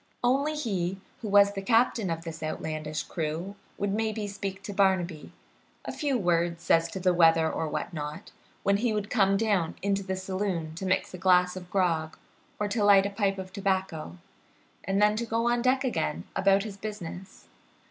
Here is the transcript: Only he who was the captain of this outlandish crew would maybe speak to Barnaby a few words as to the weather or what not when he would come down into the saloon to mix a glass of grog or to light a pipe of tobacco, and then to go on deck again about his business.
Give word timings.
Only 0.23 0.55
he 0.55 0.99
who 1.21 1.27
was 1.27 1.51
the 1.53 1.61
captain 1.61 2.09
of 2.09 2.23
this 2.23 2.41
outlandish 2.41 3.03
crew 3.03 3.53
would 3.77 3.93
maybe 3.93 4.25
speak 4.25 4.63
to 4.63 4.73
Barnaby 4.73 5.31
a 5.85 5.91
few 5.91 6.17
words 6.17 6.71
as 6.71 6.87
to 6.87 6.99
the 6.99 7.13
weather 7.13 7.47
or 7.51 7.67
what 7.67 7.93
not 7.93 8.31
when 8.63 8.77
he 8.77 8.93
would 8.93 9.11
come 9.11 9.37
down 9.37 9.75
into 9.83 10.01
the 10.01 10.15
saloon 10.15 10.73
to 10.73 10.87
mix 10.87 11.13
a 11.13 11.19
glass 11.19 11.55
of 11.55 11.69
grog 11.69 12.17
or 12.59 12.67
to 12.67 12.83
light 12.83 13.05
a 13.05 13.11
pipe 13.11 13.37
of 13.37 13.53
tobacco, 13.53 14.17
and 14.85 14.99
then 14.99 15.15
to 15.17 15.25
go 15.27 15.47
on 15.47 15.61
deck 15.61 15.83
again 15.83 16.23
about 16.35 16.63
his 16.63 16.77
business. 16.77 17.47